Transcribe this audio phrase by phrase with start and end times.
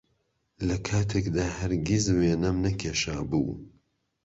[0.67, 3.51] لەکاتێکدا هەرگیز وێنەم نەکێشابوو